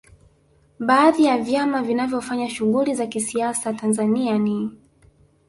Baadhi 0.79 1.23
ya 1.25 1.37
vyama 1.37 1.81
vinavyofanya 1.83 2.49
shughuli 2.49 2.95
za 2.95 3.07
kisiasa 3.07 3.73
Tanzania 3.73 4.37
ni 4.37 4.71